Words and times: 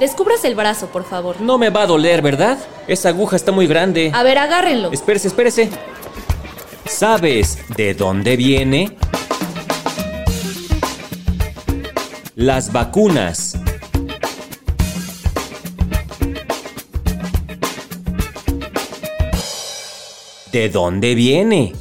Descubras 0.00 0.42
el 0.46 0.54
brazo, 0.54 0.86
por 0.86 1.04
favor. 1.04 1.42
No 1.42 1.58
me 1.58 1.68
va 1.68 1.82
a 1.82 1.86
doler, 1.86 2.22
¿verdad? 2.22 2.56
Esa 2.88 3.10
aguja 3.10 3.36
está 3.36 3.52
muy 3.52 3.66
grande. 3.66 4.10
A 4.14 4.22
ver, 4.22 4.38
agárrenlo. 4.38 4.90
Espérese, 4.92 5.28
espérese. 5.28 5.68
¿Sabes 6.86 7.58
de 7.76 7.92
dónde 7.92 8.34
viene? 8.36 8.96
Las 12.34 12.72
vacunas. 12.72 13.58
¿De 20.50 20.70
dónde 20.70 21.14
viene? 21.14 21.74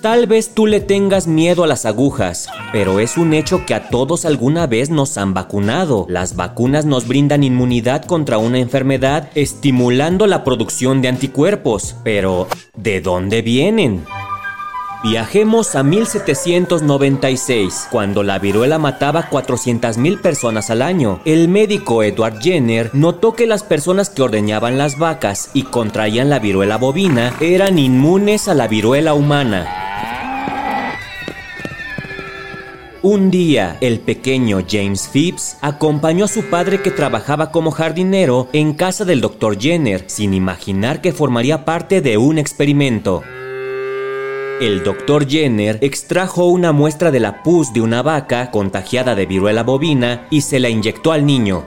Tal 0.00 0.28
vez 0.28 0.54
tú 0.54 0.68
le 0.68 0.78
tengas 0.78 1.26
miedo 1.26 1.64
a 1.64 1.66
las 1.66 1.84
agujas, 1.84 2.48
pero 2.70 3.00
es 3.00 3.16
un 3.16 3.34
hecho 3.34 3.66
que 3.66 3.74
a 3.74 3.88
todos 3.88 4.26
alguna 4.26 4.68
vez 4.68 4.90
nos 4.90 5.18
han 5.18 5.34
vacunado. 5.34 6.06
Las 6.08 6.36
vacunas 6.36 6.84
nos 6.84 7.08
brindan 7.08 7.42
inmunidad 7.42 8.04
contra 8.04 8.38
una 8.38 8.60
enfermedad, 8.60 9.28
estimulando 9.34 10.28
la 10.28 10.44
producción 10.44 11.02
de 11.02 11.08
anticuerpos. 11.08 11.96
Pero, 12.04 12.46
¿de 12.76 13.00
dónde 13.00 13.42
vienen? 13.42 14.04
Viajemos 15.02 15.74
a 15.74 15.82
1796, 15.82 17.88
cuando 17.90 18.22
la 18.22 18.38
viruela 18.38 18.78
mataba 18.78 19.28
400.000 19.28 20.20
personas 20.20 20.70
al 20.70 20.82
año. 20.82 21.18
El 21.24 21.48
médico 21.48 22.04
Edward 22.04 22.40
Jenner 22.40 22.90
notó 22.92 23.32
que 23.32 23.48
las 23.48 23.64
personas 23.64 24.10
que 24.10 24.22
ordeñaban 24.22 24.78
las 24.78 24.96
vacas 24.96 25.50
y 25.54 25.64
contraían 25.64 26.30
la 26.30 26.38
viruela 26.38 26.78
bovina 26.78 27.34
eran 27.40 27.80
inmunes 27.80 28.46
a 28.46 28.54
la 28.54 28.68
viruela 28.68 29.14
humana. 29.14 29.86
Un 33.10 33.30
día, 33.30 33.78
el 33.80 34.00
pequeño 34.00 34.62
James 34.68 35.08
Phipps 35.10 35.56
acompañó 35.62 36.26
a 36.26 36.28
su 36.28 36.50
padre 36.50 36.82
que 36.82 36.90
trabajaba 36.90 37.50
como 37.50 37.70
jardinero 37.70 38.48
en 38.52 38.74
casa 38.74 39.06
del 39.06 39.22
Dr. 39.22 39.58
Jenner, 39.58 40.04
sin 40.08 40.34
imaginar 40.34 41.00
que 41.00 41.14
formaría 41.14 41.64
parte 41.64 42.02
de 42.02 42.18
un 42.18 42.36
experimento. 42.36 43.22
El 44.60 44.82
doctor 44.84 45.26
Jenner 45.26 45.78
extrajo 45.80 46.48
una 46.48 46.72
muestra 46.72 47.10
de 47.10 47.20
la 47.20 47.42
pus 47.42 47.72
de 47.72 47.80
una 47.80 48.02
vaca 48.02 48.50
contagiada 48.50 49.14
de 49.14 49.24
viruela 49.24 49.62
bovina 49.62 50.26
y 50.28 50.42
se 50.42 50.60
la 50.60 50.68
inyectó 50.68 51.10
al 51.10 51.24
niño. 51.24 51.64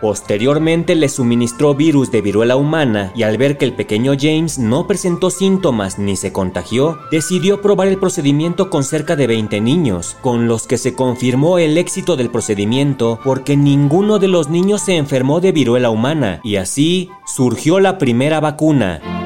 Posteriormente 0.00 0.94
le 0.94 1.08
suministró 1.08 1.74
virus 1.74 2.12
de 2.12 2.20
viruela 2.20 2.56
humana 2.56 3.12
y 3.16 3.24
al 3.24 3.36
ver 3.36 3.58
que 3.58 3.64
el 3.64 3.72
pequeño 3.72 4.12
James 4.18 4.58
no 4.58 4.86
presentó 4.86 5.30
síntomas 5.30 5.98
ni 5.98 6.16
se 6.16 6.32
contagió, 6.32 6.98
decidió 7.10 7.60
probar 7.60 7.88
el 7.88 7.98
procedimiento 7.98 8.70
con 8.70 8.84
cerca 8.84 9.16
de 9.16 9.26
20 9.26 9.60
niños, 9.60 10.16
con 10.20 10.46
los 10.46 10.66
que 10.66 10.78
se 10.78 10.94
confirmó 10.94 11.58
el 11.58 11.76
éxito 11.78 12.16
del 12.16 12.30
procedimiento 12.30 13.18
porque 13.24 13.56
ninguno 13.56 14.18
de 14.18 14.28
los 14.28 14.48
niños 14.48 14.82
se 14.82 14.96
enfermó 14.96 15.40
de 15.40 15.52
viruela 15.52 15.90
humana 15.90 16.40
y 16.44 16.56
así 16.56 17.10
surgió 17.26 17.80
la 17.80 17.98
primera 17.98 18.38
vacuna. 18.40 19.17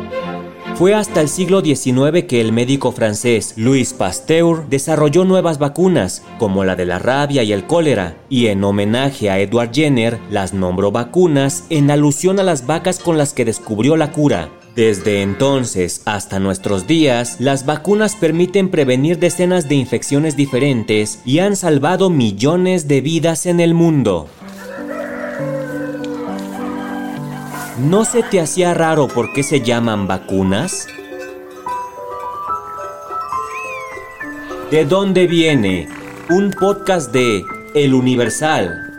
Fue 0.75 0.95
hasta 0.95 1.21
el 1.21 1.29
siglo 1.29 1.61
XIX 1.61 2.25
que 2.27 2.41
el 2.41 2.51
médico 2.51 2.93
francés 2.93 3.55
Louis 3.57 3.93
Pasteur 3.93 4.69
desarrolló 4.69 5.25
nuevas 5.25 5.59
vacunas, 5.59 6.23
como 6.39 6.65
la 6.65 6.75
de 6.77 6.87
la 6.87 6.99
rabia 6.99 7.43
y 7.43 7.53
el 7.53 7.67
cólera, 7.67 8.17
y 8.31 8.47
en 8.47 8.65
homenaje 8.65 9.31
a 9.31 9.39
Edward 9.39 9.71
Jenner 9.73 10.19
las 10.31 10.55
nombró 10.55 10.91
vacunas 10.91 11.65
en 11.69 11.91
alusión 11.91 12.41
a 12.41 12.43
las 12.43 12.67
vacas 12.67 12.99
con 12.99 13.19
las 13.19 13.35
que 13.35 13.45
descubrió 13.45 13.97
la 13.97 14.13
cura. 14.13 14.49
Desde 14.75 15.21
entonces 15.21 16.01
hasta 16.07 16.41
nuestros 16.41 16.87
días, 16.87 17.37
las 17.39 17.67
vacunas 17.67 18.17
permiten 18.17 18.71
prevenir 18.71 19.19
decenas 19.19 19.69
de 19.69 19.75
infecciones 19.75 20.37
diferentes 20.37 21.21
y 21.27 21.41
han 21.41 21.57
salvado 21.57 22.09
millones 22.09 22.89
de 22.89 23.03
vidas 23.03 23.45
en 23.45 23.61
el 23.61 23.75
mundo. 23.75 24.29
¿No 27.79 28.05
se 28.05 28.23
te 28.23 28.39
hacía 28.39 28.75
raro 28.75 29.09
por 29.09 29.33
qué 29.33 29.43
se 29.43 29.63
llaman 29.63 30.07
vacunas? 30.07 30.87
¿De 34.71 34.85
dónde 34.85 35.27
viene? 35.27 35.89
Un 36.29 36.51
podcast 36.51 37.13
de 37.13 37.43
El 37.75 37.95
Universal. 37.95 38.92